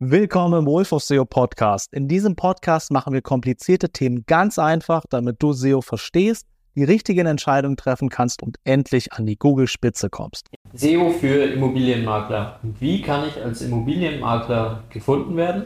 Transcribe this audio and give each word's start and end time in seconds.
Willkommen 0.00 0.60
im 0.60 0.66
Wolf 0.66 0.92
of 0.92 1.02
SEO 1.02 1.24
Podcast. 1.24 1.92
In 1.92 2.06
diesem 2.06 2.36
Podcast 2.36 2.92
machen 2.92 3.12
wir 3.12 3.20
komplizierte 3.20 3.90
Themen 3.90 4.22
ganz 4.28 4.56
einfach, 4.56 5.02
damit 5.10 5.42
du 5.42 5.52
SEO 5.52 5.80
verstehst, 5.80 6.46
die 6.76 6.84
richtigen 6.84 7.26
Entscheidungen 7.26 7.76
treffen 7.76 8.08
kannst 8.08 8.40
und 8.44 8.58
endlich 8.62 9.12
an 9.12 9.26
die 9.26 9.36
Google-Spitze 9.36 10.08
kommst. 10.08 10.46
SEO 10.72 11.10
für 11.10 11.46
Immobilienmakler. 11.46 12.60
Wie 12.78 13.02
kann 13.02 13.26
ich 13.26 13.42
als 13.42 13.60
Immobilienmakler 13.60 14.84
gefunden 14.88 15.36
werden? 15.36 15.64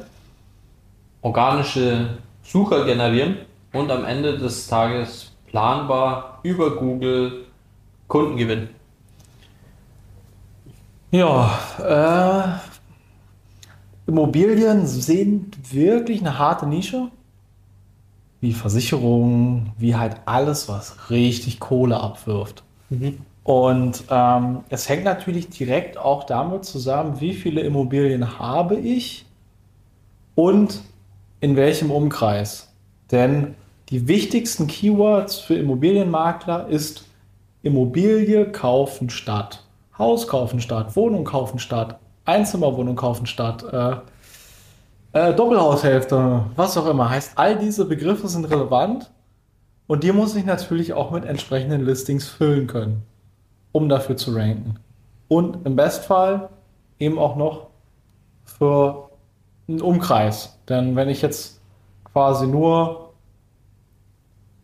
Organische 1.21 2.17
Sucher 2.43 2.87
generieren 2.87 3.37
und 3.75 3.91
am 3.91 4.07
Ende 4.07 4.39
des 4.39 4.67
Tages 4.67 5.31
planbar 5.49 6.41
über 6.43 6.75
Google 6.77 7.45
Kunden 8.09 8.39
gewinnen. 8.39 8.71
Ja, 11.11 11.51
äh, 11.79 12.72
Immobilien 14.13 14.87
sind 14.87 15.73
wirklich 15.73 16.21
eine 16.21 16.39
harte 16.39 16.67
Nische. 16.67 17.09
Wie 18.43 18.53
Versicherungen, 18.53 19.73
wie 19.79 19.97
halt 19.97 20.17
alles, 20.27 20.69
was 20.69 21.09
richtig 21.09 21.61
Kohle 21.61 21.99
abwirft. 21.99 22.63
Mhm. 22.91 23.21
Und 23.43 24.05
ähm, 24.11 24.65
es 24.69 24.91
hängt 24.91 25.05
natürlich 25.05 25.49
direkt 25.49 25.97
auch 25.97 26.25
damit 26.25 26.67
zusammen, 26.67 27.23
wie 27.23 27.33
viele 27.33 27.63
Immobilien 27.63 28.39
habe 28.39 28.77
ich 28.77 29.25
und 30.35 30.83
in 31.41 31.57
welchem 31.57 31.91
Umkreis. 31.91 32.71
Denn 33.11 33.55
die 33.89 34.09
wichtigsten 34.09 34.67
Keywords 34.67 35.39
für 35.39 35.55
Immobilienmakler 35.55 36.69
ist 36.69 37.07
Immobilie 37.63 38.53
kaufen 38.53 39.09
statt, 39.09 39.65
Haus 39.97 40.29
kaufen 40.29 40.61
statt, 40.61 40.97
Wohnung 40.97 41.25
kaufen 41.25 41.59
statt, 41.59 41.99
Einzimmerwohnung 42.25 42.97
kaufen 42.97 43.27
statt, 43.27 43.65
äh, 43.73 43.97
äh, 45.13 45.35
Doppelhaushälfte, 45.35 46.45
was 46.57 46.77
auch 46.77 46.87
immer. 46.87 47.11
Heißt, 47.11 47.33
all 47.37 47.59
diese 47.59 47.85
Begriffe 47.85 48.29
sind 48.29 48.45
relevant 48.47 49.11
und 49.87 50.05
die 50.05 50.13
muss 50.13 50.35
ich 50.35 50.45
natürlich 50.45 50.95
auch 50.95 51.11
mit 51.11 51.25
entsprechenden 51.25 51.85
Listings 51.85 52.29
füllen 52.29 52.67
können, 52.67 53.03
um 53.73 53.89
dafür 53.89 54.17
zu 54.17 54.35
ranken. 54.35 54.77
Und 55.29 55.67
im 55.67 55.77
Bestfall 55.77 56.49
eben 56.99 57.19
auch 57.19 57.37
noch 57.37 57.69
für 58.45 59.11
einen 59.69 59.81
Umkreis. 59.81 60.59
Denn 60.69 60.97
wenn 60.97 61.09
ich 61.09 61.23
jetzt 61.23 61.61
quasi 62.05 62.47
nur 62.47 63.13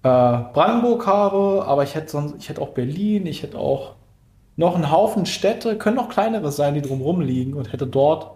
äh, 0.03 0.09
Brandenburg 0.09 1.07
habe, 1.07 1.65
aber 1.67 1.83
ich 1.83 1.95
hätte 1.95 2.11
sonst, 2.11 2.37
ich 2.39 2.49
hätte 2.49 2.61
auch 2.63 2.71
Berlin, 2.71 3.27
ich 3.27 3.43
hätte 3.43 3.59
auch 3.59 3.97
noch 4.59 4.75
einen 4.75 4.91
Haufen 4.91 5.25
Städte, 5.25 5.79
können 5.79 5.99
auch 5.99 6.09
kleinere 6.09 6.51
sein, 6.51 6.75
die 6.75 6.83
drumherum 6.83 7.21
liegen 7.21 7.55
und 7.55 7.73
hätte 7.73 7.87
dort 7.87 8.33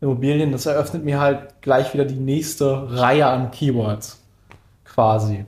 Immobilien. 0.00 0.50
Das 0.50 0.64
eröffnet 0.64 1.04
mir 1.04 1.20
halt 1.20 1.60
gleich 1.60 1.92
wieder 1.92 2.06
die 2.06 2.16
nächste 2.16 2.90
Reihe 2.90 3.26
an 3.26 3.50
Keywords 3.50 4.24
quasi. 4.86 5.44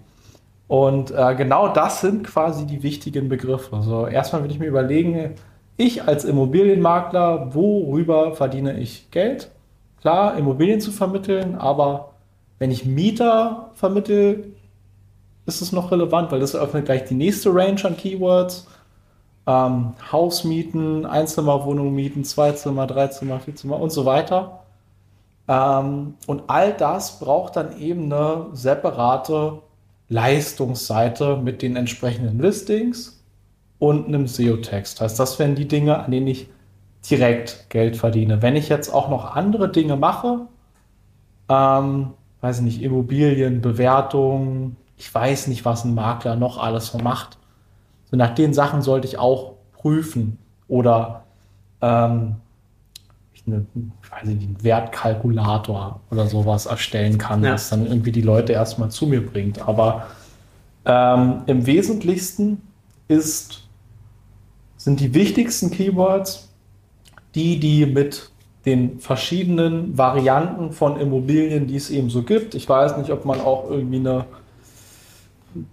Und 0.69 1.11
äh, 1.11 1.35
genau 1.37 1.69
das 1.69 2.03
sind 2.03 2.27
quasi 2.27 2.67
die 2.67 2.83
wichtigen 2.83 3.31
Begriffe. 3.31 3.75
Also 3.75 4.07
erstmal 4.07 4.43
würde 4.43 4.53
ich 4.53 4.61
mir 4.61 4.67
überlegen, 4.67 5.37
ich 5.79 6.03
als 6.07 6.27
Immobilienmakler, 6.27 7.55
worüber 7.55 8.35
verdiene 8.35 8.79
ich 8.79 9.11
Geld? 9.11 9.51
Klar, 10.03 10.37
Immobilien 10.37 10.83
zu 10.83 10.93
vermitteln, 10.93 11.55
aber 11.55 12.13
wenn 12.59 12.71
ich 12.71 12.85
Mieter 12.85 13.71
vermittle, 13.73 14.45
ist 15.47 15.63
es 15.63 15.73
noch 15.73 15.91
relevant, 15.91 16.31
weil 16.31 16.41
das 16.41 16.53
eröffnet 16.53 16.85
gleich 16.85 17.05
die 17.05 17.15
nächste 17.15 17.55
Range 17.55 17.83
an 17.85 17.97
Keywords 17.97 18.67
ähm, 19.47 19.95
Hausmieten, 20.11 21.07
Einzimmerwohnungen 21.07 21.95
mieten, 21.95 22.25
Zweizimmer, 22.25 22.87
Dreizimmer, 22.87 23.41
Vierzimmer 23.41 23.81
und 23.81 23.91
so 23.91 24.05
weiter. 24.05 24.61
Ähm, 25.49 26.15
und 26.27 26.45
all 26.49 26.73
das 26.73 27.19
braucht 27.19 27.57
dann 27.57 27.79
eben 27.79 28.05
eine 28.05 28.47
separate 28.53 29.61
Leistungsseite 30.09 31.37
mit 31.37 31.63
den 31.63 31.77
entsprechenden 31.77 32.39
Listings 32.41 33.23
und 33.79 34.09
einem 34.09 34.27
SEO-Text. 34.27 35.01
Heißt, 35.01 35.19
das 35.19 35.39
wären 35.39 35.55
die 35.55 35.69
Dinge, 35.69 35.99
an 35.99 36.11
denen 36.11 36.27
ich 36.27 36.49
direkt 37.09 37.71
Geld 37.71 37.97
verdiene. 37.97 38.43
Wenn 38.43 38.57
ich 38.57 38.69
jetzt 38.69 38.93
auch 38.93 39.09
noch 39.09 39.35
andere 39.35 39.71
Dinge 39.71 39.97
mache, 39.97 40.47
ähm, 41.49 42.11
weiß 42.41 42.59
ich 42.59 42.65
nicht, 42.65 42.83
Immobilien, 42.83 43.61
Bewertung, 43.61 44.77
ich 44.97 45.13
weiß 45.13 45.47
nicht, 45.47 45.65
was 45.65 45.85
ein 45.85 45.95
Makler 45.95 46.37
noch 46.37 46.59
alles 46.59 46.89
so 46.89 46.99
macht. 46.99 47.39
So 48.11 48.17
nach 48.17 48.35
den 48.35 48.55
Sachen 48.55 48.83
sollte 48.83 49.07
ich 49.07 49.19
auch 49.19 49.55
prüfen 49.73 50.39
oder 50.69 51.25
ähm, 51.81 52.37
eine, 53.47 53.67
ich 54.03 54.13
weiß 54.13 54.25
nicht, 54.25 54.43
einen 54.43 54.63
Wertkalkulator 54.63 56.01
oder 56.11 56.27
sowas 56.27 56.67
erstellen 56.67 57.19
kann, 57.19 57.43
ja. 57.43 57.53
das 57.53 57.71
dann 57.71 57.87
irgendwie 57.87 58.13
die 58.13 58.23
Leute 58.23 58.53
erstmal 58.53 58.91
zu 58.91 59.07
mir 59.07 59.25
bringt. 59.25 59.67
Aber 59.67 60.07
ähm, 60.85 61.43
im 61.47 61.67
Wesentlichsten 61.67 62.63
ist, 63.09 63.69
sind 64.77 65.01
die 65.01 65.15
wichtigsten 65.15 65.71
Keywords 65.71 66.49
die, 67.35 67.61
die 67.61 67.87
mit 67.87 68.31
den 68.67 68.99
verschiedenen 68.99 69.97
Varianten 69.97 70.73
von 70.73 70.99
Immobilien, 70.99 71.67
die 71.67 71.77
es 71.77 71.91
eben 71.91 72.11
so 72.11 72.23
gibt. 72.23 72.55
Ich 72.55 72.69
weiß 72.69 72.97
nicht, 72.99 73.11
ob 73.11 73.25
man 73.25 73.41
auch 73.41 73.71
irgendwie 73.71 73.99
eine 73.99 74.27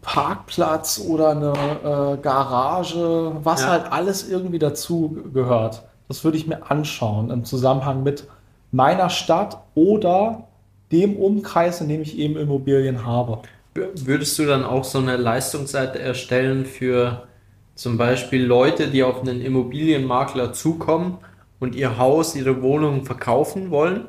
Parkplatz 0.02 1.02
oder 1.06 1.30
eine 1.30 1.54
äh, 1.54 2.22
Garage, 2.22 3.32
was 3.44 3.62
ja. 3.62 3.70
halt 3.70 3.92
alles 3.92 4.28
irgendwie 4.28 4.60
dazu 4.60 5.18
gehört. 5.34 5.84
Das 6.08 6.24
würde 6.24 6.38
ich 6.38 6.48
mir 6.48 6.70
anschauen 6.70 7.30
im 7.30 7.44
Zusammenhang 7.46 8.04
mit 8.04 8.28
meiner 8.72 9.10
Stadt 9.10 9.58
oder 9.76 10.48
dem 10.92 11.18
Umkreis, 11.18 11.82
in 11.82 11.90
dem 11.90 12.02
ich 12.02 12.18
eben 12.18 12.38
Immobilien 12.38 13.06
habe. 13.06 13.40
Würdest 13.74 14.40
du 14.40 14.46
dann 14.46 14.64
auch 14.64 14.84
so 14.84 14.98
eine 14.98 15.18
Leistungsseite 15.18 16.00
erstellen 16.00 16.66
für 16.66 17.28
zum 17.76 17.98
Beispiel 17.98 18.44
Leute, 18.44 18.88
die 18.88 19.04
auf 19.04 19.22
einen 19.22 19.42
Immobilienmakler 19.42 20.54
zukommen 20.54 21.20
und 21.60 21.76
ihr 21.76 21.98
Haus, 21.98 22.36
ihre 22.36 22.62
Wohnung 22.64 23.06
verkaufen 23.06 23.70
wollen? 23.70 24.08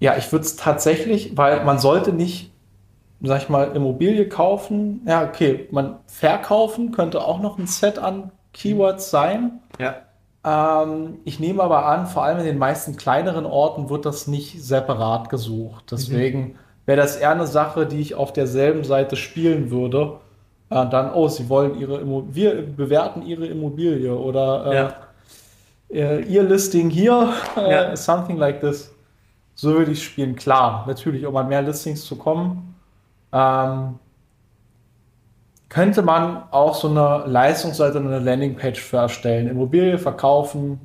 Ja, 0.00 0.16
ich 0.16 0.32
würde 0.32 0.44
es 0.44 0.56
tatsächlich, 0.56 1.36
weil 1.36 1.64
man 1.64 1.78
sollte 1.78 2.12
nicht 2.12 2.47
sag 3.22 3.42
ich 3.42 3.48
mal, 3.48 3.74
Immobilie 3.74 4.28
kaufen. 4.28 5.02
Ja, 5.06 5.24
okay, 5.24 5.68
man 5.70 5.96
verkaufen 6.06 6.92
könnte 6.92 7.24
auch 7.24 7.40
noch 7.40 7.58
ein 7.58 7.66
Set 7.66 7.98
an 7.98 8.30
Keywords 8.52 9.10
sein. 9.10 9.60
Ja. 9.78 9.96
Ähm, 10.44 11.18
ich 11.24 11.40
nehme 11.40 11.62
aber 11.62 11.86
an, 11.86 12.06
vor 12.06 12.22
allem 12.24 12.38
in 12.38 12.44
den 12.44 12.58
meisten 12.58 12.96
kleineren 12.96 13.46
Orten 13.46 13.90
wird 13.90 14.06
das 14.06 14.26
nicht 14.26 14.62
separat 14.62 15.30
gesucht. 15.30 15.86
Deswegen 15.90 16.40
mhm. 16.40 16.54
wäre 16.86 17.00
das 17.00 17.16
eher 17.16 17.30
eine 17.30 17.46
Sache, 17.46 17.86
die 17.86 18.00
ich 18.00 18.14
auf 18.14 18.32
derselben 18.32 18.84
Seite 18.84 19.16
spielen 19.16 19.70
würde. 19.70 20.20
Äh, 20.70 20.88
dann, 20.88 21.12
oh, 21.12 21.28
sie 21.28 21.48
wollen 21.48 21.78
ihre 21.78 21.98
Immobilie, 22.00 22.56
wir 22.56 22.66
bewerten 22.76 23.22
ihre 23.22 23.46
Immobilie 23.46 24.14
oder 24.14 24.66
äh, 24.66 24.74
ja. 24.74 24.94
äh, 25.90 26.22
ihr 26.22 26.42
Listing 26.44 26.90
hier, 26.90 27.32
äh, 27.56 27.70
ja. 27.70 27.96
something 27.96 28.36
like 28.36 28.60
this. 28.60 28.94
So 29.54 29.74
würde 29.74 29.90
ich 29.90 30.04
spielen. 30.04 30.36
Klar, 30.36 30.84
natürlich, 30.86 31.26
um 31.26 31.36
an 31.36 31.48
mehr 31.48 31.62
Listings 31.62 32.04
zu 32.04 32.14
kommen, 32.14 32.76
ähm, 33.32 33.98
könnte 35.68 36.02
man 36.02 36.44
auch 36.50 36.74
so 36.74 36.88
eine 36.88 37.24
Leistungsseite, 37.26 37.98
eine 37.98 38.18
Landingpage 38.18 38.80
für 38.80 38.98
erstellen. 38.98 39.48
Immobilie 39.48 39.98
verkaufen 39.98 40.80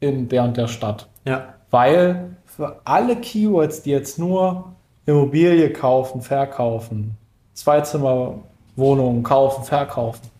in 0.00 0.28
der 0.28 0.44
und 0.44 0.56
der 0.56 0.68
Stadt. 0.68 1.08
Ja. 1.24 1.54
Weil 1.70 2.36
für 2.44 2.80
alle 2.84 3.16
Keywords, 3.16 3.82
die 3.82 3.90
jetzt 3.90 4.18
nur 4.18 4.72
Immobilie 5.06 5.72
kaufen, 5.72 6.20
verkaufen, 6.20 7.16
Zweizimmerwohnungen 7.54 9.22
kaufen, 9.22 9.64
verkaufen, 9.64 10.30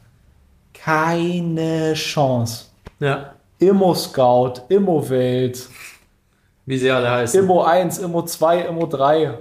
keine 0.75 1.95
Chance. 1.95 2.67
Ja. 3.01 3.33
Immo 3.59 3.95
Scout, 3.95 4.63
Immo 4.69 5.09
Welt, 5.09 5.69
wie 6.67 6.77
sie 6.79 6.91
alle 6.91 7.11
heißen. 7.11 7.41
Immo 7.41 7.63
1, 7.63 7.99
Immo 7.99 8.23
2, 8.23 8.63
Immo 8.63 8.87
3. 8.87 9.39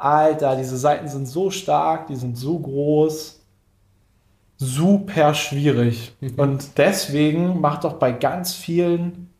Alter, 0.00 0.56
diese 0.56 0.76
Seiten 0.76 1.08
sind 1.08 1.26
so 1.26 1.50
stark, 1.50 2.06
die 2.06 2.16
sind 2.16 2.36
so 2.36 2.58
groß, 2.58 3.40
super 4.56 5.34
schwierig. 5.34 6.14
Mhm. 6.20 6.34
Und 6.36 6.78
deswegen 6.78 7.60
macht 7.60 7.84
doch 7.84 7.94
bei 7.94 8.12
ganz 8.12 8.54
vielen 8.54 9.30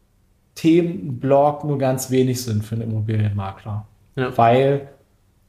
Themen 0.54 1.06
ein 1.06 1.20
Blog 1.20 1.64
nur 1.64 1.78
ganz 1.78 2.10
wenig 2.10 2.42
Sinn 2.42 2.62
für 2.62 2.74
einen 2.74 2.90
Immobilienmakler. 2.90 3.86
Ja. 4.16 4.36
Weil 4.36 4.88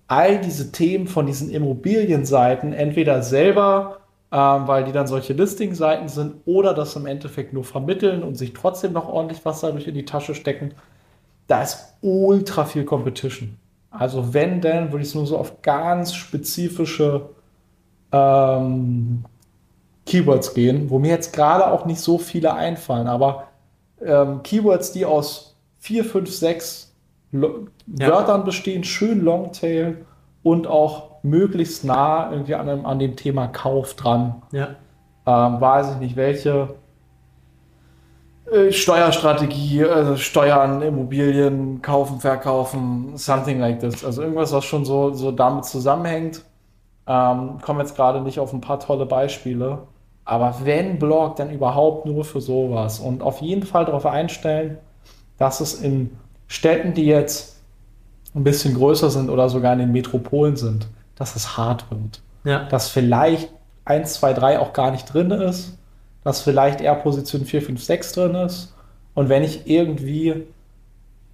all 0.07 0.39
diese 0.39 0.71
Themen 0.71 1.07
von 1.07 1.25
diesen 1.25 1.49
Immobilienseiten 1.49 2.73
entweder 2.73 3.23
selber, 3.23 3.99
ähm, 4.31 4.67
weil 4.67 4.85
die 4.85 4.91
dann 4.91 5.07
solche 5.07 5.33
Listing-Seiten 5.33 6.07
sind, 6.07 6.35
oder 6.45 6.73
das 6.73 6.95
im 6.95 7.05
Endeffekt 7.05 7.53
nur 7.53 7.63
vermitteln 7.63 8.23
und 8.23 8.35
sich 8.35 8.53
trotzdem 8.53 8.93
noch 8.93 9.07
ordentlich 9.07 9.43
was 9.43 9.61
dadurch 9.61 9.87
in 9.87 9.95
die 9.95 10.05
Tasche 10.05 10.35
stecken, 10.35 10.73
da 11.47 11.63
ist 11.63 11.95
ultra 12.01 12.65
viel 12.65 12.85
Competition. 12.85 13.57
Also 13.91 14.33
wenn 14.33 14.61
denn, 14.61 14.91
würde 14.91 15.03
ich 15.03 15.09
es 15.09 15.15
nur 15.15 15.27
so 15.27 15.37
auf 15.37 15.61
ganz 15.61 16.13
spezifische 16.15 17.29
ähm, 18.11 19.25
Keywords 20.05 20.53
gehen, 20.53 20.89
wo 20.89 20.97
mir 20.97 21.09
jetzt 21.09 21.33
gerade 21.33 21.67
auch 21.69 21.85
nicht 21.85 21.99
so 21.99 22.17
viele 22.17 22.53
einfallen, 22.53 23.07
aber 23.07 23.47
ähm, 24.03 24.41
Keywords, 24.43 24.93
die 24.93 25.05
aus 25.05 25.55
vier, 25.79 26.05
fünf, 26.05 26.31
sechs 26.31 26.93
Lo 27.31 27.67
ja. 27.97 28.09
Wörtern 28.09 28.43
bestehen, 28.43 28.83
schön 28.83 29.23
Longtail 29.23 30.05
und 30.43 30.67
auch 30.67 31.23
möglichst 31.23 31.85
nah 31.85 32.31
irgendwie 32.31 32.55
an, 32.55 32.67
dem, 32.67 32.85
an 32.85 32.99
dem 32.99 33.15
Thema 33.15 33.47
Kauf 33.47 33.93
dran. 33.95 34.41
Ja. 34.51 34.75
Ähm, 35.25 35.61
weiß 35.61 35.93
ich 35.93 35.97
nicht, 35.97 36.15
welche 36.15 36.75
äh, 38.51 38.71
Steuerstrategie, 38.71 39.85
also 39.85 40.17
Steuern, 40.17 40.81
Immobilien, 40.81 41.81
kaufen, 41.81 42.19
verkaufen, 42.19 43.13
something 43.15 43.59
like 43.59 43.79
this. 43.79 44.03
Also 44.03 44.21
irgendwas, 44.21 44.51
was 44.51 44.65
schon 44.65 44.83
so, 44.83 45.13
so 45.13 45.31
damit 45.31 45.65
zusammenhängt. 45.65 46.43
Ähm, 47.07 47.59
kommen 47.61 47.79
jetzt 47.79 47.95
gerade 47.95 48.21
nicht 48.21 48.39
auf 48.39 48.53
ein 48.53 48.61
paar 48.61 48.79
tolle 48.79 49.05
Beispiele. 49.05 49.79
Aber 50.25 50.55
wenn 50.63 50.99
Blog, 50.99 51.37
dann 51.37 51.49
überhaupt 51.49 52.05
nur 52.05 52.25
für 52.25 52.41
sowas. 52.41 52.99
Und 52.99 53.21
auf 53.21 53.41
jeden 53.41 53.63
Fall 53.63 53.85
darauf 53.85 54.05
einstellen, 54.05 54.77
dass 55.37 55.61
es 55.61 55.81
in 55.81 56.17
Städten, 56.47 56.93
die 56.93 57.05
jetzt 57.05 57.57
ein 58.35 58.43
bisschen 58.43 58.75
größer 58.75 59.09
sind 59.09 59.29
oder 59.29 59.49
sogar 59.49 59.73
in 59.73 59.79
den 59.79 59.91
Metropolen 59.91 60.57
sind, 60.57 60.87
dass 61.15 61.35
es 61.35 61.57
hart 61.57 61.85
wird. 61.89 62.21
Ja. 62.43 62.65
Dass 62.65 62.89
vielleicht 62.89 63.49
1, 63.85 64.13
2, 64.13 64.33
3 64.33 64.59
auch 64.59 64.73
gar 64.73 64.91
nicht 64.91 65.05
drin 65.05 65.31
ist, 65.31 65.77
dass 66.23 66.41
vielleicht 66.41 66.81
eher 66.81 66.95
Position 66.95 67.45
4, 67.45 67.61
5, 67.61 67.83
6 67.83 68.13
drin 68.13 68.35
ist. 68.35 68.73
Und 69.13 69.29
wenn 69.29 69.43
ich 69.43 69.67
irgendwie 69.67 70.43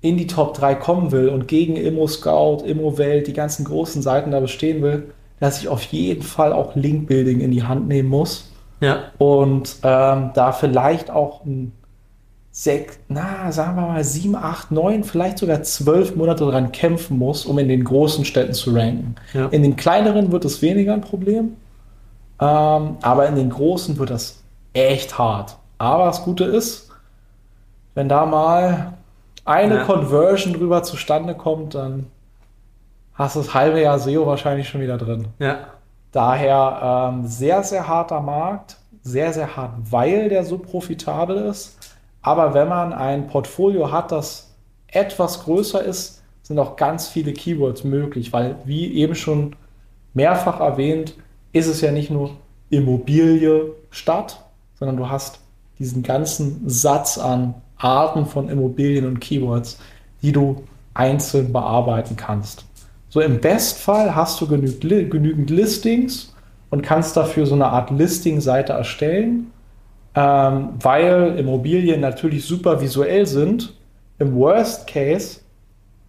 in 0.01 0.17
die 0.17 0.27
Top 0.27 0.53
3 0.53 0.75
kommen 0.75 1.11
will 1.11 1.29
und 1.29 1.47
gegen 1.47 1.75
Immo 1.75 2.07
Scout, 2.07 2.63
Immo 2.65 2.97
Welt, 2.97 3.27
die 3.27 3.33
ganzen 3.33 3.65
großen 3.65 4.01
Seiten 4.01 4.31
da 4.31 4.39
bestehen 4.39 4.81
will, 4.81 5.11
dass 5.39 5.59
ich 5.59 5.67
auf 5.67 5.83
jeden 5.83 6.23
Fall 6.23 6.53
auch 6.53 6.75
Link 6.75 7.07
Building 7.07 7.41
in 7.41 7.51
die 7.51 7.63
Hand 7.63 7.87
nehmen 7.87 8.09
muss. 8.09 8.51
Ja. 8.79 9.11
Und 9.17 9.75
ähm, 9.83 10.31
da 10.33 10.51
vielleicht 10.51 11.09
auch 11.09 11.45
ein 11.45 11.73
sechs, 12.51 12.97
na, 13.07 13.51
sagen 13.51 13.75
wir 13.75 13.87
mal 13.87 14.03
sieben, 14.03 14.35
acht, 14.35 14.71
neun, 14.71 15.03
vielleicht 15.03 15.37
sogar 15.37 15.61
zwölf 15.61 16.15
Monate 16.15 16.43
daran 16.43 16.71
kämpfen 16.71 17.17
muss, 17.17 17.45
um 17.45 17.59
in 17.59 17.67
den 17.67 17.83
großen 17.83 18.25
Städten 18.25 18.53
zu 18.53 18.73
ranken. 18.73 19.15
Ja. 19.33 19.47
In 19.47 19.61
den 19.61 19.75
kleineren 19.75 20.31
wird 20.31 20.43
es 20.43 20.61
weniger 20.63 20.93
ein 20.93 21.01
Problem, 21.01 21.53
ähm, 22.39 22.97
aber 23.01 23.27
in 23.27 23.35
den 23.35 23.51
großen 23.51 23.99
wird 23.99 24.09
das 24.09 24.43
echt 24.85 25.17
hart. 25.17 25.57
Aber 25.77 26.05
das 26.05 26.23
Gute 26.23 26.43
ist, 26.45 26.89
wenn 27.95 28.09
da 28.09 28.25
mal 28.25 28.93
eine 29.45 29.77
ja. 29.77 29.83
Conversion 29.83 30.53
drüber 30.53 30.83
zustande 30.83 31.35
kommt, 31.35 31.75
dann 31.75 32.07
hast 33.13 33.35
du 33.35 33.39
das 33.39 33.53
halbe 33.53 33.81
Jahr 33.81 33.99
SEO 33.99 34.25
wahrscheinlich 34.27 34.69
schon 34.69 34.81
wieder 34.81 34.97
drin. 34.97 35.27
Ja. 35.39 35.59
Daher 36.11 37.11
ähm, 37.13 37.27
sehr, 37.27 37.63
sehr 37.63 37.87
harter 37.87 38.21
Markt, 38.21 38.77
sehr, 39.01 39.33
sehr 39.33 39.55
hart, 39.55 39.71
weil 39.89 40.29
der 40.29 40.43
so 40.43 40.57
profitabel 40.57 41.37
ist. 41.37 41.77
Aber 42.21 42.53
wenn 42.53 42.67
man 42.67 42.93
ein 42.93 43.27
Portfolio 43.27 43.91
hat, 43.91 44.11
das 44.11 44.55
etwas 44.87 45.43
größer 45.43 45.83
ist, 45.83 46.23
sind 46.43 46.59
auch 46.59 46.75
ganz 46.75 47.07
viele 47.07 47.33
Keywords 47.33 47.83
möglich, 47.83 48.31
weil 48.33 48.55
wie 48.65 48.93
eben 48.95 49.15
schon 49.15 49.55
mehrfach 50.13 50.59
erwähnt, 50.59 51.15
ist 51.51 51.67
es 51.67 51.81
ja 51.81 51.91
nicht 51.91 52.09
nur 52.09 52.31
Immobilie, 52.69 53.73
Stadt, 53.89 54.43
sondern 54.79 54.97
du 54.97 55.09
hast 55.09 55.39
diesen 55.79 56.03
ganzen 56.03 56.67
Satz 56.69 57.17
an 57.17 57.55
Arten 57.77 58.25
von 58.25 58.49
Immobilien 58.49 59.05
und 59.05 59.19
Keywords, 59.19 59.77
die 60.21 60.31
du 60.31 60.63
einzeln 60.93 61.53
bearbeiten 61.53 62.15
kannst. 62.15 62.65
So 63.09 63.21
im 63.21 63.39
Bestfall 63.39 64.15
hast 64.15 64.41
du 64.41 64.47
genügend, 64.47 65.11
genügend 65.11 65.49
Listings 65.49 66.33
und 66.69 66.81
kannst 66.81 67.15
dafür 67.15 67.45
so 67.45 67.55
eine 67.55 67.67
Art 67.67 67.91
Listing-Seite 67.91 68.73
erstellen, 68.73 69.51
ähm, 70.15 70.69
weil 70.81 71.37
Immobilien 71.37 72.01
natürlich 72.01 72.45
super 72.45 72.81
visuell 72.81 73.25
sind. 73.25 73.73
Im 74.19 74.35
Worst 74.35 74.87
Case 74.87 75.39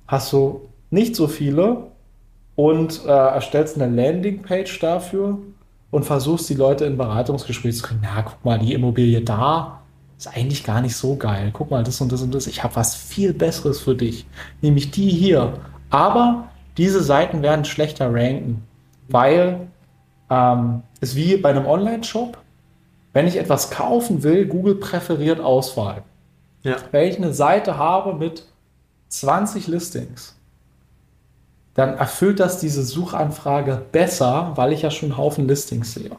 hast 0.07 0.33
du 0.33 0.63
nicht 0.91 1.15
so 1.15 1.29
viele 1.29 1.89
und 2.57 3.05
äh, 3.05 3.09
erstellst 3.09 3.81
eine 3.81 3.95
Landingpage 3.95 4.81
dafür 4.81 5.39
und 5.91 6.05
versuchst 6.05 6.49
die 6.49 6.55
Leute 6.55 6.85
in 6.85 6.97
Beratungsgespräche 6.97 7.77
zu 7.77 7.83
können. 7.83 8.01
Na, 8.03 8.23
guck 8.23 8.45
mal, 8.45 8.59
die 8.59 8.75
Immobilie 8.75 9.23
da 9.23 9.81
ist 10.17 10.27
eigentlich 10.27 10.65
gar 10.65 10.81
nicht 10.81 10.97
so 10.97 11.17
geil. 11.17 11.51
Guck 11.53 11.71
mal, 11.71 11.85
das 11.85 12.01
und 12.01 12.13
das 12.13 12.23
und 12.23 12.35
das. 12.35 12.47
Ich 12.47 12.65
habe 12.65 12.77
was 12.77 12.95
viel 12.95 13.33
Besseres 13.33 13.81
für 13.81 13.95
dich, 13.95 14.27
nämlich 14.61 14.91
die 14.91 15.09
hier. 15.09 15.55
Aber 15.91 16.49
diese 16.77 17.03
Seiten 17.03 17.43
werden 17.43 17.65
schlechter 17.65 18.13
ranken, 18.13 18.65
weil 19.09 19.69
ähm, 20.29 20.83
es 21.01 21.15
wie 21.17 21.37
bei 21.37 21.51
einem 21.51 21.67
Online-Shop, 21.67 22.39
wenn 23.13 23.27
ich 23.27 23.37
etwas 23.37 23.71
kaufen 23.71 24.23
will, 24.23 24.47
Google 24.47 24.75
präferiert 24.75 25.41
Auswahl. 25.41 26.03
Ja. 26.63 26.77
Wenn 26.91 27.09
ich 27.09 27.17
eine 27.17 27.33
Seite 27.33 27.79
habe 27.79 28.15
mit 28.15 28.45
20 29.09 29.69
Listings, 29.69 30.38
dann 31.79 31.97
erfüllt 31.97 32.41
das 32.41 32.59
diese 32.59 32.83
Suchanfrage 32.83 33.81
besser, 33.93 34.51
weil 34.57 34.73
ich 34.73 34.83
ja 34.83 34.91
schon 34.91 35.11
einen 35.11 35.17
Haufen 35.17 35.47
Listings 35.47 35.95
sehe. 35.95 36.11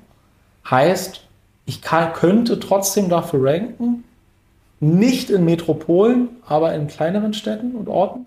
Heißt, 0.69 1.27
ich 1.65 1.81
kann, 1.81 2.13
könnte 2.13 2.61
trotzdem 2.61 3.09
dafür 3.09 3.43
ranken, 3.43 4.05
nicht 4.79 5.29
in 5.29 5.43
Metropolen, 5.43 6.29
aber 6.47 6.73
in 6.75 6.87
kleineren 6.87 7.33
Städten 7.33 7.75
und 7.75 7.89
Orten. 7.89 8.25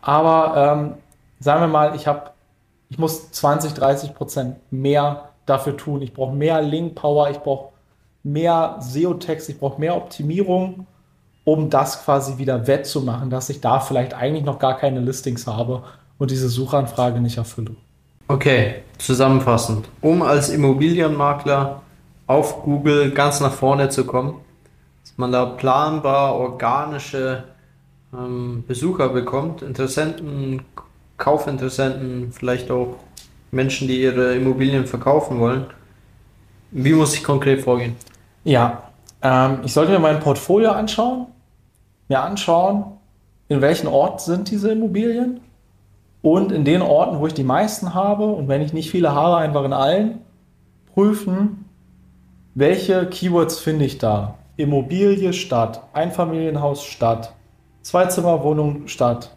Aber 0.00 0.54
ähm, 0.56 0.94
sagen 1.40 1.62
wir 1.62 1.66
mal, 1.66 1.96
ich 1.96 2.06
habe, 2.06 2.30
ich 2.88 2.98
muss 2.98 3.32
20, 3.32 3.74
30 3.74 4.14
Prozent 4.14 4.56
mehr 4.70 5.30
dafür 5.46 5.76
tun. 5.76 6.00
Ich 6.00 6.14
brauche 6.14 6.32
mehr 6.32 6.62
Link 6.62 6.94
Power, 6.94 7.28
ich 7.30 7.38
brauche 7.38 7.72
mehr 8.22 8.76
SEO-Text, 8.78 9.48
ich 9.48 9.58
brauche 9.58 9.80
mehr 9.80 9.96
Optimierung, 9.96 10.86
um 11.44 11.70
das 11.70 12.04
quasi 12.04 12.38
wieder 12.38 12.66
wettzumachen, 12.66 13.30
dass 13.30 13.50
ich 13.50 13.60
da 13.60 13.80
vielleicht 13.80 14.14
eigentlich 14.14 14.44
noch 14.44 14.58
gar 14.58 14.76
keine 14.76 15.00
Listings 15.00 15.46
habe 15.46 15.82
und 16.18 16.30
diese 16.30 16.48
Suchanfrage 16.48 17.20
nicht 17.20 17.36
erfülle. 17.36 17.76
Okay, 18.28 18.76
zusammenfassend. 18.98 19.86
Um 20.00 20.22
als 20.22 20.48
Immobilienmakler 20.48 21.82
auf 22.26 22.62
Google 22.62 23.10
ganz 23.10 23.40
nach 23.40 23.52
vorne 23.52 23.90
zu 23.90 24.06
kommen, 24.06 24.36
dass 25.02 25.18
man 25.18 25.30
da 25.30 25.44
planbar 25.44 26.34
organische 26.34 27.44
ähm, 28.14 28.64
Besucher 28.66 29.10
bekommt, 29.10 29.60
Interessenten, 29.60 30.62
Kaufinteressenten, 31.18 32.32
vielleicht 32.32 32.70
auch 32.70 32.96
Menschen, 33.50 33.88
die 33.88 34.00
ihre 34.02 34.34
Immobilien 34.34 34.86
verkaufen 34.86 35.38
wollen. 35.38 35.66
Wie 36.70 36.92
muss 36.92 37.14
ich 37.14 37.22
konkret 37.22 37.60
vorgehen? 37.60 37.94
Ja, 38.42 38.84
ähm, 39.22 39.58
ich 39.64 39.72
sollte 39.72 39.92
mir 39.92 39.98
mein 39.98 40.20
Portfolio 40.20 40.70
anschauen, 40.70 41.26
mir 42.08 42.22
anschauen, 42.22 42.84
in 43.48 43.60
welchen 43.60 43.86
Ort 43.86 44.20
sind 44.20 44.50
diese 44.50 44.72
Immobilien 44.72 45.40
und 46.22 46.52
in 46.52 46.64
den 46.64 46.82
Orten, 46.82 47.20
wo 47.20 47.26
ich 47.26 47.34
die 47.34 47.44
meisten 47.44 47.94
habe 47.94 48.24
und 48.26 48.48
wenn 48.48 48.62
ich 48.62 48.72
nicht 48.72 48.90
viele 48.90 49.14
habe, 49.14 49.36
einfach 49.36 49.64
in 49.64 49.72
allen, 49.72 50.20
prüfen, 50.94 51.64
welche 52.54 53.06
Keywords 53.06 53.58
finde 53.58 53.84
ich 53.84 53.98
da. 53.98 54.34
Immobilie 54.56 55.32
Stadt, 55.32 55.82
Einfamilienhaus 55.92 56.84
Stadt, 56.84 57.34
Zweizimmerwohnung 57.82 58.88
Stadt. 58.88 59.30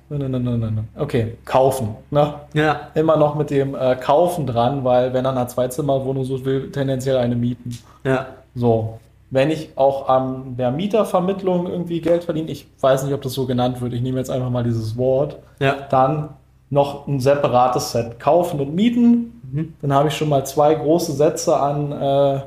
Okay, 0.95 1.37
kaufen. 1.43 1.95
Ne? 2.11 2.35
Ja. 2.53 2.91
Immer 2.93 3.17
noch 3.17 3.35
mit 3.35 3.49
dem 3.49 3.75
äh, 3.75 3.97
Kaufen 3.97 4.47
dran, 4.47 4.85
weil 4.85 5.13
wenn 5.13 5.25
er 5.25 5.35
eine 5.35 5.47
Zweizimmerwohnung 5.47 6.23
sucht, 6.23 6.45
will 6.45 6.71
tendenziell 6.71 7.17
eine 7.17 7.35
mieten. 7.35 7.77
Ja. 8.05 8.27
So. 8.55 8.99
Wenn 9.29 9.51
ich 9.51 9.71
auch 9.75 10.07
an 10.07 10.55
der 10.57 10.71
Mietervermittlung 10.71 11.67
irgendwie 11.67 11.99
Geld 11.99 12.23
verdiene, 12.23 12.49
ich 12.49 12.67
weiß 12.79 13.03
nicht, 13.03 13.13
ob 13.13 13.21
das 13.21 13.33
so 13.33 13.45
genannt 13.45 13.81
wird, 13.81 13.93
ich 13.93 14.01
nehme 14.01 14.17
jetzt 14.19 14.29
einfach 14.29 14.49
mal 14.49 14.63
dieses 14.63 14.95
Wort, 14.97 15.37
ja. 15.59 15.75
dann 15.89 16.29
noch 16.69 17.07
ein 17.07 17.19
separates 17.19 17.91
Set. 17.91 18.19
Kaufen 18.19 18.59
und 18.59 18.73
mieten. 18.73 19.41
Mhm. 19.51 19.73
Dann 19.81 19.93
habe 19.93 20.09
ich 20.09 20.15
schon 20.15 20.29
mal 20.29 20.45
zwei 20.45 20.73
große 20.75 21.13
Sätze 21.13 21.57
an 21.57 21.91
äh, 21.91 22.41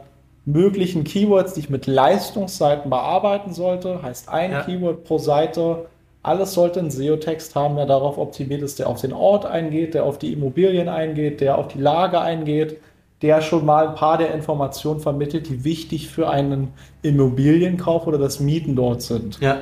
möglichen 0.45 1.05
Keywords, 1.05 1.55
die 1.55 1.61
ich 1.61 1.71
mit 1.71 1.87
Leistungsseiten 1.87 2.91
bearbeiten 2.91 3.53
sollte. 3.53 4.03
Heißt 4.03 4.29
ein 4.29 4.53
ja. 4.53 4.63
Keyword 4.63 5.05
pro 5.05 5.19
Seite. 5.19 5.87
Alles 6.23 6.53
sollte 6.53 6.81
einen 6.81 6.91
SEO-Text 6.91 7.55
haben, 7.55 7.77
der 7.77 7.87
darauf 7.87 8.19
optimiert 8.19 8.61
ist, 8.61 8.79
der 8.79 8.89
auf 8.89 9.01
den 9.01 9.15
Ort 9.15 9.47
eingeht, 9.47 9.95
der 9.95 10.05
auf 10.05 10.19
die 10.19 10.35
Immobilien 10.35 10.89
eingeht, 10.89 11.41
der 11.41 11.57
auf 11.57 11.69
die 11.69 11.79
Lage 11.79 12.21
eingeht, 12.21 12.79
der 13.23 13.43
schon 13.43 13.67
mal 13.67 13.89
ein 13.89 13.95
paar 13.95 14.19
der 14.19 14.35
Informationen 14.35 15.01
vermittelt, 15.01 15.49
die 15.49 15.65
wichtig 15.65 16.09
für 16.09 16.31
einen 16.31 16.69
Immobilienkauf 17.03 18.07
oder 18.07 18.19
das 18.19 18.41
Mieten 18.41 18.77
dort 18.77 19.03
sind. 19.03 19.39
Ja. 19.41 19.59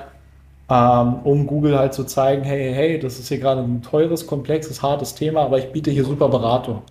Ähm, 0.70 1.20
um 1.24 1.46
Google 1.46 1.78
halt 1.78 1.94
zu 1.94 2.04
zeigen, 2.04 2.42
hey, 2.44 2.72
hey, 2.72 2.98
das 2.98 3.18
ist 3.18 3.28
hier 3.28 3.38
gerade 3.38 3.62
ein 3.62 3.82
teures, 3.82 4.26
komplexes, 4.26 4.82
hartes 4.82 5.14
Thema, 5.14 5.42
aber 5.42 5.58
ich 5.58 5.72
biete 5.72 5.90
hier 5.90 6.04
super 6.04 6.28
Beratung. 6.28 6.82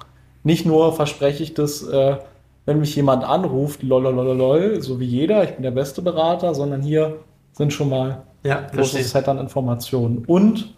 Nicht 0.43 0.65
nur 0.65 0.93
verspreche 0.93 1.43
ich 1.43 1.53
das, 1.53 1.83
äh, 1.83 2.17
wenn 2.65 2.79
mich 2.79 2.95
jemand 2.95 3.23
anruft, 3.23 3.83
lolololol, 3.83 4.81
so 4.81 4.99
wie 4.99 5.05
jeder, 5.05 5.43
ich 5.43 5.51
bin 5.51 5.63
der 5.63 5.71
beste 5.71 6.01
Berater, 6.01 6.55
sondern 6.55 6.81
hier 6.81 7.17
sind 7.53 7.71
schon 7.71 7.89
mal 7.89 8.23
ja, 8.43 8.61
großes 8.73 9.11
Set 9.11 9.27
an 9.27 9.37
Informationen. 9.37 10.23
Und 10.25 10.73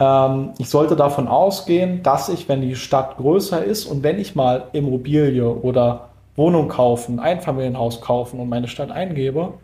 ich 0.00 0.68
sollte 0.68 0.94
davon 0.94 1.26
ausgehen, 1.26 2.04
dass 2.04 2.28
ich, 2.28 2.48
wenn 2.48 2.60
die 2.60 2.76
Stadt 2.76 3.16
größer 3.16 3.64
ist 3.64 3.84
und 3.84 4.04
wenn 4.04 4.20
ich 4.20 4.36
mal 4.36 4.68
Immobilie 4.72 5.48
oder 5.48 6.10
Wohnung 6.36 6.68
kaufen, 6.68 7.18
Einfamilienhaus 7.18 8.00
kaufen 8.00 8.38
und 8.38 8.48
meine 8.48 8.68
Stadt 8.68 8.92
eingebe 8.92 9.54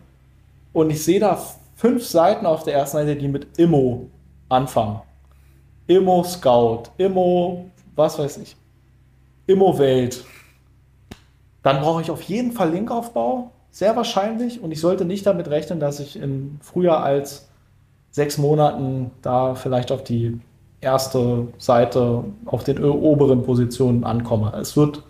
und 0.73 0.89
ich 0.89 1.01
sehe 1.03 1.21
da 1.21 1.39
fünf 1.77 2.05
Seiten 2.05 2.45
auf 2.45 2.63
der 2.63 2.73
ersten 2.73 2.97
Seite, 2.97 3.15
die 3.15 3.29
mit 3.29 3.57
Immo 3.57 4.07
anfangen. 4.49 4.99
Immo 5.87 6.23
Scout, 6.23 6.83
Immo, 6.97 7.69
was 7.95 8.19
weiß 8.19 8.37
ich, 8.39 8.57
Immo 9.47 9.77
Welt. 9.77 10.25
Dann 11.63 11.79
brauche 11.79 12.01
ich 12.01 12.11
auf 12.11 12.21
jeden 12.23 12.51
Fall 12.51 12.71
Linkaufbau, 12.71 13.51
sehr 13.71 13.95
wahrscheinlich. 13.95 14.61
Und 14.61 14.71
ich 14.71 14.81
sollte 14.81 15.05
nicht 15.05 15.25
damit 15.25 15.47
rechnen, 15.49 15.79
dass 15.79 15.99
ich 15.99 16.19
in 16.19 16.59
früher 16.61 17.01
als 17.01 17.47
sechs 18.15 18.37
Monaten 18.37 19.11
da 19.21 19.55
vielleicht 19.55 19.91
auf 19.91 20.01
die 20.01 20.39
erste 20.79 21.49
Seite, 21.57 22.23
auf 22.45 22.63
den 22.63 22.81
oberen 22.81 23.43
Positionen 23.43 24.05
ankomme. 24.05 24.53
Es 24.57 24.77
wird, 24.77 25.03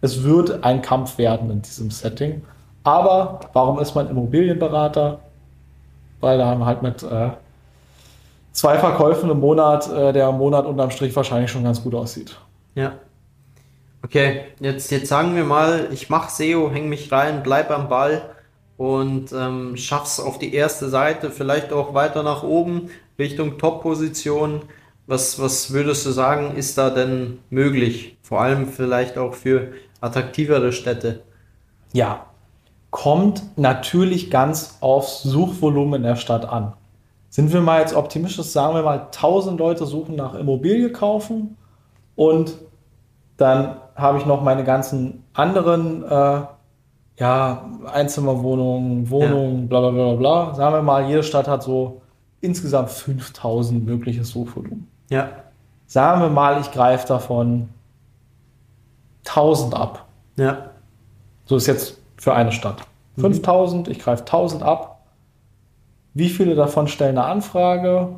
es 0.00 0.24
wird 0.24 0.64
ein 0.64 0.82
Kampf 0.82 1.18
werden 1.18 1.50
in 1.52 1.62
diesem 1.62 1.92
Setting. 1.92 2.42
Aber 2.82 3.38
warum 3.52 3.78
ist 3.78 3.94
man 3.94 4.10
Immobilienberater? 4.10 5.20
Weil 6.20 6.38
da 6.38 6.58
halt 6.64 6.82
mit 6.82 7.00
äh, 7.04 7.30
zwei 8.50 8.76
Verkäufen 8.78 9.30
im 9.30 9.38
Monat 9.38 9.88
äh, 9.92 10.12
der 10.12 10.32
Monat 10.32 10.66
unterm 10.66 10.90
Strich 10.90 11.14
wahrscheinlich 11.14 11.52
schon 11.52 11.62
ganz 11.62 11.80
gut 11.80 11.94
aussieht. 11.94 12.40
Ja. 12.74 12.94
Okay, 14.02 14.46
jetzt, 14.58 14.90
jetzt 14.90 15.06
sagen 15.06 15.36
wir 15.36 15.44
mal, 15.44 15.90
ich 15.92 16.10
mache 16.10 16.28
SEO, 16.32 16.72
hänge 16.72 16.88
mich 16.88 17.12
rein, 17.12 17.44
bleib 17.44 17.70
am 17.70 17.88
Ball 17.88 18.22
und 18.78 19.32
ähm, 19.32 19.76
schaff's 19.76 20.20
auf 20.20 20.38
die 20.38 20.54
erste 20.54 20.88
Seite, 20.88 21.30
vielleicht 21.30 21.72
auch 21.72 21.94
weiter 21.94 22.22
nach 22.22 22.44
oben 22.44 22.88
Richtung 23.18 23.58
Top-Position. 23.58 24.62
Was, 25.06 25.40
was 25.40 25.72
würdest 25.72 26.06
du 26.06 26.10
sagen, 26.10 26.54
ist 26.54 26.78
da 26.78 26.88
denn 26.88 27.40
möglich? 27.50 28.16
Vor 28.22 28.40
allem 28.40 28.68
vielleicht 28.68 29.18
auch 29.18 29.34
für 29.34 29.72
attraktivere 30.00 30.70
Städte. 30.72 31.22
Ja, 31.92 32.26
kommt 32.90 33.42
natürlich 33.56 34.30
ganz 34.30 34.78
aufs 34.80 35.24
Suchvolumen 35.24 36.04
der 36.04 36.16
Stadt 36.16 36.48
an. 36.48 36.72
Sind 37.30 37.52
wir 37.52 37.60
mal 37.60 37.80
jetzt 37.80 37.94
optimistisch, 37.94 38.46
sagen 38.46 38.76
wir 38.76 38.82
mal, 38.82 39.06
1000 39.06 39.58
Leute 39.58 39.86
suchen 39.86 40.14
nach 40.14 40.34
Immobilie 40.34 40.92
kaufen 40.92 41.56
und 42.14 42.54
dann 43.38 43.76
habe 43.96 44.18
ich 44.18 44.26
noch 44.26 44.42
meine 44.42 44.62
ganzen 44.62 45.24
anderen 45.32 46.04
äh, 46.04 46.42
ja, 47.18 47.68
Einzimmerwohnungen, 47.92 49.10
Wohnungen, 49.10 49.62
ja. 49.62 49.66
bla 49.66 49.80
bla 49.80 49.90
bla 49.90 50.14
bla. 50.14 50.54
Sagen 50.54 50.74
wir 50.74 50.82
mal, 50.82 51.08
jede 51.08 51.22
Stadt 51.22 51.48
hat 51.48 51.62
so 51.62 52.00
insgesamt 52.40 52.90
5000 52.90 53.84
mögliches 53.84 54.30
Suchvolumen. 54.30 54.88
Ja. 55.10 55.28
Sagen 55.86 56.20
wir 56.20 56.28
mal, 56.28 56.60
ich 56.60 56.70
greife 56.70 57.08
davon 57.08 57.70
1000 59.26 59.74
ab. 59.74 60.06
Ja. 60.36 60.70
So 61.46 61.56
ist 61.56 61.66
jetzt 61.66 61.98
für 62.16 62.34
eine 62.34 62.52
Stadt. 62.52 62.82
5000, 63.16 63.86
mhm. 63.86 63.92
ich 63.92 63.98
greife 63.98 64.22
1000 64.22 64.62
ab. 64.62 65.00
Wie 66.14 66.28
viele 66.28 66.54
davon 66.54 66.88
stellen 66.88 67.18
eine 67.18 67.26
Anfrage? 67.26 68.16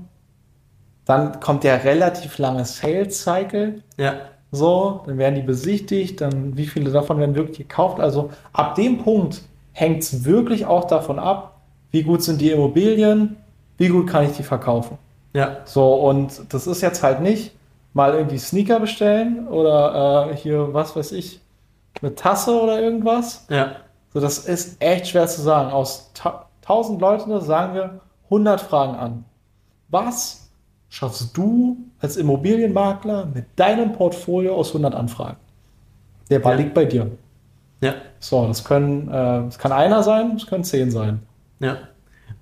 Dann 1.06 1.40
kommt 1.40 1.64
der 1.64 1.84
relativ 1.84 2.38
lange 2.38 2.64
Sales 2.64 3.22
Cycle. 3.22 3.82
Ja. 3.96 4.14
So, 4.52 5.02
dann 5.06 5.18
werden 5.18 5.36
die 5.36 5.42
besichtigt, 5.42 6.20
dann 6.20 6.56
wie 6.56 6.66
viele 6.66 6.90
davon 6.90 7.18
werden 7.18 7.34
wirklich 7.34 7.58
gekauft. 7.58 8.00
Also 8.00 8.30
ab 8.52 8.74
dem 8.74 8.98
Punkt 8.98 9.42
hängt 9.72 10.02
es 10.02 10.24
wirklich 10.24 10.66
auch 10.66 10.84
davon 10.84 11.18
ab, 11.18 11.60
wie 11.92 12.02
gut 12.02 12.22
sind 12.22 12.40
die 12.40 12.50
Immobilien, 12.50 13.36
wie 13.78 13.88
gut 13.88 14.08
kann 14.08 14.24
ich 14.24 14.32
die 14.32 14.42
verkaufen. 14.42 14.98
Ja. 15.32 15.58
So, 15.64 15.94
und 15.94 16.52
das 16.52 16.66
ist 16.66 16.80
jetzt 16.80 17.02
halt 17.02 17.20
nicht 17.20 17.52
mal 17.92 18.14
irgendwie 18.14 18.38
Sneaker 18.38 18.80
bestellen 18.80 19.46
oder 19.48 20.30
äh, 20.30 20.36
hier, 20.36 20.74
was 20.74 20.96
weiß 20.96 21.12
ich, 21.12 21.40
eine 22.02 22.14
Tasse 22.14 22.60
oder 22.60 22.80
irgendwas. 22.80 23.46
Ja. 23.48 23.76
So, 24.12 24.20
das 24.20 24.38
ist 24.40 24.82
echt 24.82 25.08
schwer 25.08 25.26
zu 25.28 25.40
sagen. 25.40 25.70
Aus 25.70 26.12
1000 26.62 27.00
Leuten 27.00 27.40
sagen 27.40 27.74
wir 27.74 28.00
100 28.24 28.60
Fragen 28.60 28.94
an. 28.94 29.24
Was 29.88 30.39
schaffst 30.90 31.34
du 31.36 31.78
als 32.00 32.18
Immobilienmakler 32.18 33.26
mit 33.32 33.46
deinem 33.56 33.92
Portfolio 33.92 34.56
aus 34.56 34.68
100 34.68 34.94
Anfragen? 34.94 35.38
Der 36.28 36.40
Ball 36.40 36.56
ja. 36.56 36.62
liegt 36.62 36.74
bei 36.74 36.84
dir. 36.84 37.10
Ja. 37.80 37.94
So, 38.18 38.46
das 38.46 38.64
können, 38.64 39.08
äh, 39.08 39.12
das 39.12 39.58
kann 39.58 39.72
einer 39.72 40.02
sein, 40.02 40.36
es 40.36 40.46
können 40.46 40.64
zehn 40.64 40.90
sein. 40.90 41.20
Ja. 41.60 41.78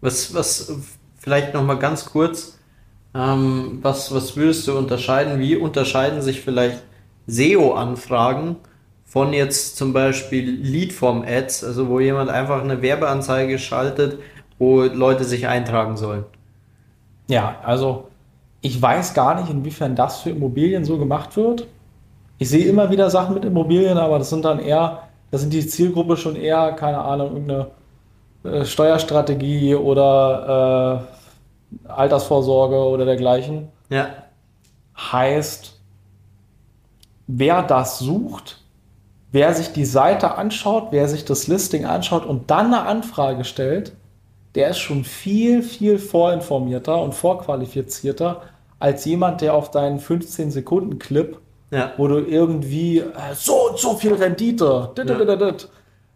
Was, 0.00 0.34
was, 0.34 0.72
vielleicht 1.16 1.54
nochmal 1.54 1.78
ganz 1.78 2.06
kurz, 2.06 2.58
ähm, 3.14 3.78
was, 3.82 4.12
was 4.12 4.36
würdest 4.36 4.66
du 4.66 4.76
unterscheiden? 4.76 5.38
Wie 5.38 5.56
unterscheiden 5.56 6.22
sich 6.22 6.40
vielleicht 6.40 6.82
SEO-Anfragen 7.26 8.56
von 9.04 9.32
jetzt 9.32 9.76
zum 9.76 9.92
Beispiel 9.92 10.50
Leadform-Ads, 10.50 11.64
also 11.64 11.88
wo 11.88 12.00
jemand 12.00 12.30
einfach 12.30 12.62
eine 12.62 12.82
Werbeanzeige 12.82 13.58
schaltet, 13.58 14.18
wo 14.58 14.82
Leute 14.82 15.24
sich 15.24 15.46
eintragen 15.46 15.96
sollen? 15.96 16.24
Ja, 17.28 17.56
also 17.62 18.07
ich 18.60 18.80
weiß 18.80 19.14
gar 19.14 19.40
nicht, 19.40 19.50
inwiefern 19.50 19.94
das 19.94 20.20
für 20.20 20.30
Immobilien 20.30 20.84
so 20.84 20.98
gemacht 20.98 21.36
wird. 21.36 21.66
Ich 22.38 22.48
sehe 22.48 22.66
immer 22.66 22.90
wieder 22.90 23.10
Sachen 23.10 23.34
mit 23.34 23.44
Immobilien, 23.44 23.98
aber 23.98 24.18
das 24.18 24.30
sind 24.30 24.44
dann 24.44 24.58
eher, 24.58 25.02
das 25.30 25.40
sind 25.40 25.52
die 25.52 25.66
Zielgruppe 25.66 26.16
schon 26.16 26.36
eher, 26.36 26.72
keine 26.72 26.98
Ahnung, 26.98 27.32
irgendeine 27.32 27.66
äh, 28.44 28.64
Steuerstrategie 28.64 29.74
oder 29.74 31.06
äh, 31.86 31.88
Altersvorsorge 31.90 32.76
oder 32.76 33.04
dergleichen. 33.04 33.68
Ja. 33.90 34.08
Heißt, 34.96 35.78
wer 37.26 37.62
das 37.62 37.98
sucht, 37.98 38.62
wer 39.32 39.54
sich 39.54 39.72
die 39.72 39.84
Seite 39.84 40.36
anschaut, 40.36 40.88
wer 40.90 41.08
sich 41.08 41.24
das 41.24 41.46
Listing 41.46 41.84
anschaut 41.84 42.24
und 42.24 42.50
dann 42.50 42.66
eine 42.66 42.82
Anfrage 42.82 43.44
stellt, 43.44 43.92
der 44.58 44.70
ist 44.70 44.78
schon 44.78 45.04
viel, 45.04 45.62
viel 45.62 46.00
vorinformierter 46.00 47.00
und 47.00 47.14
vorqualifizierter 47.14 48.42
als 48.80 49.04
jemand, 49.04 49.40
der 49.40 49.54
auf 49.54 49.70
deinen 49.70 50.00
15-Sekunden-Clip, 50.00 51.38
ja. 51.70 51.92
wo 51.96 52.08
du 52.08 52.18
irgendwie 52.18 52.98
äh, 52.98 53.04
so 53.34 53.68
und 53.70 53.78
so 53.78 53.94
viel 53.94 54.14
Rendite, 54.14 54.90
dit, 54.98 55.08
dit, 55.08 55.20
dit, 55.20 55.40
dit, 55.40 55.68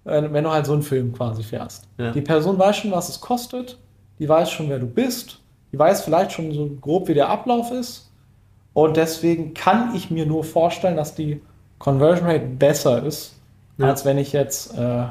äh, 0.07 0.23
wenn 0.33 0.43
du 0.43 0.51
halt 0.51 0.67
so 0.67 0.73
einen 0.73 0.83
Film 0.83 1.13
quasi 1.13 1.45
fährst. 1.45 1.87
Ja. 1.99 2.11
Die 2.11 2.21
Person 2.21 2.59
weiß 2.59 2.79
schon, 2.79 2.91
was 2.91 3.11
es 3.11 3.21
kostet, 3.21 3.79
die 4.19 4.29
weiß 4.29 4.51
schon, 4.51 4.69
wer 4.69 4.81
du 4.81 4.87
bist, 4.87 5.39
die 5.71 5.79
weiß 5.79 6.03
vielleicht 6.03 6.33
schon 6.33 6.51
so 6.51 6.69
grob, 6.81 7.07
wie 7.07 7.15
der 7.15 7.29
Ablauf 7.29 7.71
ist. 7.71 8.11
Und 8.73 8.97
deswegen 8.97 9.55
kann 9.55 9.95
ich 9.95 10.11
mir 10.11 10.27
nur 10.27 10.43
vorstellen, 10.43 10.97
dass 10.97 11.15
die 11.15 11.41
Conversion 11.79 12.27
Rate 12.27 12.47
besser 12.47 13.05
ist, 13.05 13.37
ja. 13.79 13.87
als 13.87 14.05
wenn 14.05 14.19
ich 14.19 14.33
jetzt 14.33 14.77
äh, 14.77 15.05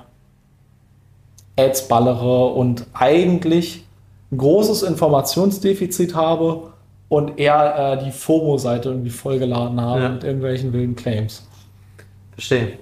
Ads 1.58 1.88
ballere 1.88 2.48
und 2.54 2.88
eigentlich 2.94 3.86
ein 4.32 4.38
großes 4.38 4.84
Informationsdefizit 4.84 6.16
habe 6.16 6.72
und 7.10 7.38
eher 7.40 7.98
äh, 8.00 8.06
die 8.06 8.12
FOMO-Seite 8.12 8.90
irgendwie 8.90 9.10
vollgeladen 9.10 9.80
habe 9.82 10.02
ja. 10.02 10.10
mit 10.10 10.24
irgendwelchen 10.24 10.72
wilden 10.72 10.96
Claims. 10.96 11.48
Verstehe. 12.32 12.80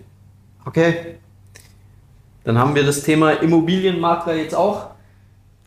Okay. 0.65 1.15
Dann 2.43 2.57
haben 2.57 2.75
wir 2.75 2.85
das 2.85 3.03
Thema 3.03 3.31
Immobilienmakler 3.31 4.35
jetzt 4.35 4.55
auch 4.55 4.91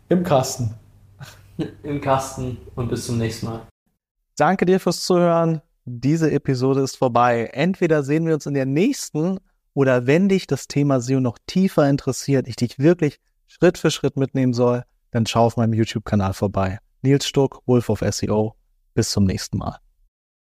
im 0.09 0.23
Kasten. 0.23 0.75
Im 1.83 2.01
Kasten 2.01 2.57
und 2.75 2.89
bis 2.89 3.07
zum 3.07 3.19
nächsten 3.19 3.47
Mal. 3.47 3.61
Danke 4.37 4.65
dir 4.65 4.81
fürs 4.81 5.05
Zuhören. 5.05 5.61
Diese 5.85 6.31
Episode 6.31 6.81
ist 6.81 6.97
vorbei. 6.97 7.51
Entweder 7.53 8.03
sehen 8.03 8.27
wir 8.27 8.35
uns 8.35 8.47
in 8.47 8.55
der 8.55 8.67
nächsten 8.67 9.39
oder 9.75 10.07
wenn 10.07 10.29
dich 10.29 10.47
das 10.47 10.69
Thema 10.69 11.01
SEO 11.01 11.21
noch 11.21 11.39
tiefer 11.47 11.89
interessiert, 11.89 12.49
ich 12.49 12.57
dich 12.57 12.79
wirklich 12.79 13.19
Schritt 13.47 13.79
für 13.79 13.91
Schritt 13.91 14.17
mitnehmen 14.17 14.53
soll, 14.53 14.85
dann 15.11 15.27
schau 15.27 15.45
auf 15.45 15.57
meinem 15.57 15.75
YouTube-Kanal 15.75 16.35
vorbei. 16.35 16.79
Nils 17.03 17.27
Stuck, 17.27 17.63
Wolf 17.67 17.89
of 17.89 18.03
SEO. 18.09 18.55
Bis 18.95 19.11
zum 19.11 19.25
nächsten 19.25 19.59
Mal. 19.59 19.79